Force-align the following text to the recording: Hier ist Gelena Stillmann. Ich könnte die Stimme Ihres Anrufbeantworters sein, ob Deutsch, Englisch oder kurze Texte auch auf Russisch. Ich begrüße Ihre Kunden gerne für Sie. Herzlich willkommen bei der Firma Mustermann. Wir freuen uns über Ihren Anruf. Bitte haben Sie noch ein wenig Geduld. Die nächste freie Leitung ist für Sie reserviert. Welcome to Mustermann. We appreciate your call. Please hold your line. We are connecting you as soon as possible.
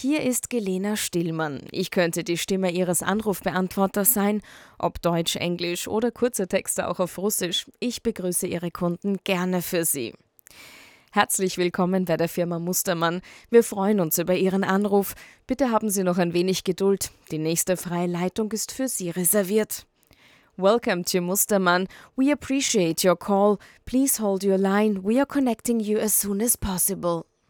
Hier 0.00 0.22
ist 0.22 0.48
Gelena 0.48 0.94
Stillmann. 0.94 1.62
Ich 1.72 1.90
könnte 1.90 2.22
die 2.22 2.38
Stimme 2.38 2.70
Ihres 2.70 3.02
Anrufbeantworters 3.02 4.14
sein, 4.14 4.42
ob 4.78 5.02
Deutsch, 5.02 5.34
Englisch 5.34 5.88
oder 5.88 6.12
kurze 6.12 6.46
Texte 6.46 6.86
auch 6.86 7.00
auf 7.00 7.18
Russisch. 7.18 7.66
Ich 7.80 8.04
begrüße 8.04 8.46
Ihre 8.46 8.70
Kunden 8.70 9.16
gerne 9.24 9.60
für 9.60 9.84
Sie. 9.84 10.14
Herzlich 11.10 11.58
willkommen 11.58 12.04
bei 12.04 12.16
der 12.16 12.28
Firma 12.28 12.60
Mustermann. 12.60 13.22
Wir 13.50 13.64
freuen 13.64 13.98
uns 13.98 14.18
über 14.18 14.36
Ihren 14.36 14.62
Anruf. 14.62 15.16
Bitte 15.48 15.72
haben 15.72 15.90
Sie 15.90 16.04
noch 16.04 16.18
ein 16.18 16.32
wenig 16.32 16.62
Geduld. 16.62 17.10
Die 17.32 17.38
nächste 17.38 17.76
freie 17.76 18.06
Leitung 18.06 18.52
ist 18.52 18.70
für 18.70 18.86
Sie 18.86 19.10
reserviert. 19.10 19.84
Welcome 20.56 21.06
to 21.06 21.20
Mustermann. 21.20 21.88
We 22.14 22.32
appreciate 22.32 23.04
your 23.04 23.18
call. 23.18 23.58
Please 23.84 24.22
hold 24.22 24.44
your 24.44 24.58
line. 24.58 25.00
We 25.02 25.16
are 25.18 25.26
connecting 25.26 25.80
you 25.80 25.98
as 25.98 26.20
soon 26.20 26.40
as 26.40 26.56
possible. 26.56 27.24